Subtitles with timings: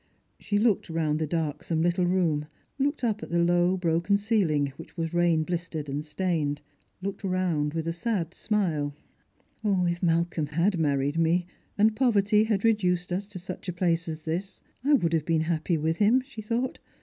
[0.39, 2.47] "She looked round the darksome little room—
[2.79, 6.63] looked up at the low broken ceiling, which was rain bKstered and stained—
[7.03, 8.95] looked roimd with a sad smile."
[9.63, 11.45] If Malcolm had married me,
[11.77, 15.77] and poverty had reduced us to Buch place as this, I would have been happy
[15.77, 16.79] with him," she thought.